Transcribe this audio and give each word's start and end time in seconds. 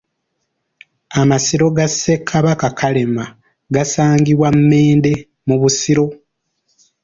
Amasiro 1.21 1.67
ga 1.75 1.87
Ssekabaka 1.91 2.67
Kalema 2.79 3.25
gasangibwa 3.75 4.47
Mmende 4.55 5.11
mu 5.47 5.55
Busiro. 5.61 6.05